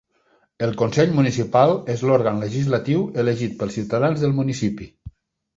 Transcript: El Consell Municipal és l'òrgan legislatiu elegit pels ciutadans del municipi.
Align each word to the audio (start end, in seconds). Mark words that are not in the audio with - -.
El 0.67 0.71
Consell 0.81 1.11
Municipal 1.19 1.73
és 1.95 2.01
l'òrgan 2.11 2.41
legislatiu 2.45 3.05
elegit 3.25 3.55
pels 3.61 3.79
ciutadans 3.81 4.25
del 4.25 4.35
municipi. 4.43 4.91